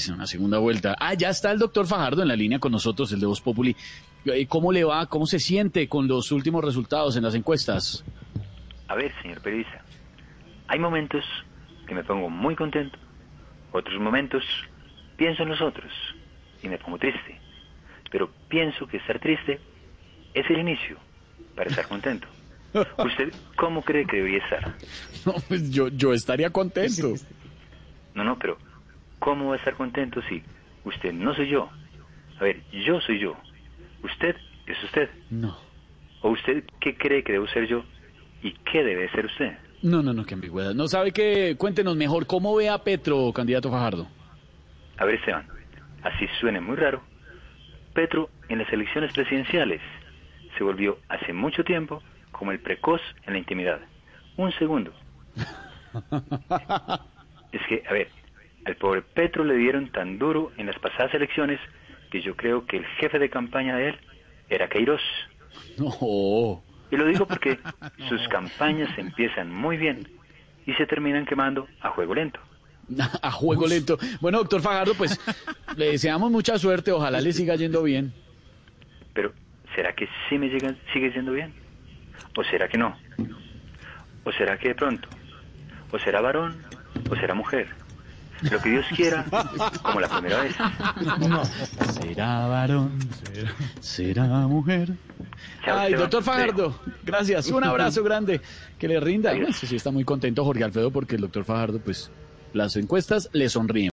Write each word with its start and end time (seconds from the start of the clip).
Es 0.00 0.08
una 0.08 0.26
segunda 0.26 0.56
vuelta. 0.56 0.96
Ah, 0.98 1.12
ya 1.12 1.28
está 1.28 1.52
el 1.52 1.58
doctor 1.58 1.86
Fajardo 1.86 2.22
en 2.22 2.28
la 2.28 2.34
línea 2.34 2.58
con 2.58 2.72
nosotros, 2.72 3.12
el 3.12 3.20
de 3.20 3.26
Voz 3.26 3.42
Populi. 3.42 3.76
Eh, 4.24 4.46
¿Cómo 4.46 4.72
le 4.72 4.82
va? 4.82 5.04
¿Cómo 5.04 5.26
se 5.26 5.38
siente 5.38 5.88
con 5.88 6.08
los 6.08 6.32
últimos 6.32 6.64
resultados 6.64 7.16
en 7.16 7.22
las 7.22 7.34
encuestas? 7.34 8.02
A 8.88 8.94
ver, 8.94 9.12
señor 9.20 9.42
periodista, 9.42 9.84
hay 10.68 10.78
momentos 10.78 11.22
que 11.86 11.94
me 11.94 12.02
pongo 12.02 12.30
muy 12.30 12.56
contento, 12.56 12.98
otros 13.72 14.00
momentos 14.00 14.42
pienso 15.18 15.42
en 15.42 15.50
los 15.50 15.60
otros 15.60 15.92
y 16.62 16.68
me 16.68 16.78
pongo 16.78 16.96
triste. 16.96 17.38
Pero 18.10 18.30
pienso 18.48 18.86
que 18.86 18.96
estar 18.96 19.20
triste 19.20 19.60
es 20.32 20.48
el 20.48 20.60
inicio 20.60 20.96
para 21.54 21.68
estar 21.68 21.86
contento. 21.86 22.26
¿Usted 22.72 23.34
cómo 23.54 23.82
cree 23.82 24.06
que 24.06 24.16
debería 24.16 24.42
estar? 24.44 24.74
No, 25.26 25.34
pues 25.46 25.70
yo, 25.70 25.88
yo 25.88 26.14
estaría 26.14 26.48
contento. 26.48 27.12
No, 28.12 28.24
no, 28.24 28.36
pero 28.36 28.58
¿cómo 29.20 29.50
va 29.50 29.54
a 29.54 29.58
estar 29.58 29.74
contento 29.74 30.20
si 30.28 30.42
usted 30.84 31.12
no 31.12 31.32
soy 31.34 31.48
yo? 31.48 31.70
A 32.40 32.44
ver, 32.44 32.60
yo 32.72 33.00
soy 33.00 33.20
yo. 33.20 33.36
Usted 34.02 34.34
es 34.66 34.82
usted. 34.82 35.08
No. 35.30 35.56
¿O 36.22 36.30
usted 36.30 36.64
qué 36.80 36.96
cree 36.96 37.22
que 37.22 37.32
debo 37.32 37.46
ser 37.48 37.68
yo 37.68 37.84
y 38.42 38.52
qué 38.70 38.82
debe 38.82 39.08
ser 39.10 39.26
usted? 39.26 39.56
No, 39.82 40.02
no, 40.02 40.12
no, 40.12 40.24
qué 40.24 40.34
ambigüedad. 40.34 40.74
No 40.74 40.88
sabe 40.88 41.12
que, 41.12 41.54
cuéntenos 41.56 41.96
mejor, 41.96 42.26
¿cómo 42.26 42.54
ve 42.56 42.68
a 42.68 42.78
Petro, 42.78 43.32
candidato 43.32 43.70
Fajardo? 43.70 44.08
A 44.98 45.04
ver, 45.04 45.14
Esteban, 45.14 45.46
así 46.02 46.26
suene 46.40 46.60
muy 46.60 46.76
raro. 46.76 47.02
Petro 47.94 48.28
en 48.48 48.58
las 48.58 48.72
elecciones 48.72 49.12
presidenciales 49.12 49.80
se 50.56 50.64
volvió 50.64 50.98
hace 51.08 51.32
mucho 51.32 51.64
tiempo 51.64 52.02
como 52.32 52.52
el 52.52 52.60
precoz 52.60 53.00
en 53.26 53.34
la 53.34 53.38
intimidad. 53.38 53.80
Un 54.36 54.52
segundo. 54.52 54.92
Es 57.52 57.60
que, 57.66 57.82
a 57.88 57.92
ver, 57.92 58.08
pobre 58.80 59.02
Petro 59.02 59.44
le 59.44 59.54
dieron 59.54 59.92
tan 59.92 60.18
duro 60.18 60.50
en 60.56 60.66
las 60.66 60.78
pasadas 60.78 61.14
elecciones 61.14 61.60
que 62.10 62.22
yo 62.22 62.34
creo 62.34 62.66
que 62.66 62.78
el 62.78 62.86
jefe 62.98 63.18
de 63.20 63.30
campaña 63.30 63.76
de 63.76 63.90
él 63.90 63.98
era 64.48 64.68
Queiroz. 64.68 65.02
No. 65.78 66.62
Y 66.90 66.96
lo 66.96 67.06
digo 67.06 67.26
porque 67.26 67.58
sus 68.08 68.26
campañas 68.28 68.90
empiezan 68.98 69.52
muy 69.52 69.76
bien 69.76 70.08
y 70.66 70.72
se 70.74 70.86
terminan 70.86 71.26
quemando 71.26 71.68
a 71.82 71.90
juego 71.90 72.14
lento. 72.14 72.40
A 73.22 73.30
juego 73.30 73.68
lento. 73.68 73.98
Bueno, 74.20 74.38
doctor 74.38 74.60
Fajardo, 74.62 74.94
pues 74.94 75.20
le 75.76 75.92
deseamos 75.92 76.30
mucha 76.32 76.58
suerte. 76.58 76.90
Ojalá 76.90 77.20
le 77.20 77.32
siga 77.32 77.54
yendo 77.54 77.84
bien. 77.84 78.12
Pero, 79.12 79.32
¿será 79.76 79.92
que 79.94 80.08
sí 80.28 80.38
me 80.38 80.48
llega, 80.48 80.74
sigue 80.92 81.12
yendo 81.12 81.30
bien? 81.30 81.52
¿O 82.36 82.42
será 82.42 82.68
que 82.68 82.78
no? 82.78 82.96
¿O 84.24 84.32
será 84.32 84.58
que 84.58 84.68
de 84.68 84.74
pronto? 84.74 85.08
¿O 85.92 85.98
será 86.00 86.20
varón? 86.20 86.60
¿O 87.08 87.14
será 87.14 87.34
mujer? 87.34 87.68
Lo 88.42 88.58
que 88.60 88.70
Dios 88.70 88.86
quiera, 88.96 89.24
como 89.82 90.00
la 90.00 90.08
primera 90.08 90.42
vez. 90.42 90.54
Será 92.00 92.46
varón, 92.46 92.98
será, 93.32 93.52
será 93.80 94.24
mujer. 94.46 94.90
Chao, 95.64 95.78
Ay, 95.78 95.84
Esteban. 95.92 96.00
doctor 96.00 96.22
Fajardo, 96.22 96.80
gracias. 97.04 97.48
Un 97.48 97.64
abrazo 97.64 98.02
grande. 98.02 98.40
Que 98.78 98.88
le 98.88 98.98
rinda. 99.00 99.30
Bueno, 99.32 99.52
sí, 99.52 99.66
sí, 99.66 99.76
está 99.76 99.90
muy 99.90 100.04
contento 100.04 100.44
Jorge 100.44 100.64
Alfredo 100.64 100.90
porque 100.90 101.16
el 101.16 101.22
doctor 101.22 101.44
Fajardo, 101.44 101.80
pues, 101.80 102.10
las 102.52 102.76
encuestas 102.76 103.28
le 103.32 103.48
sonríen. 103.48 103.88